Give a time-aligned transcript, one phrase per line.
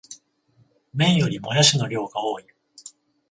[0.95, 2.47] 麺よりもやしの量が多い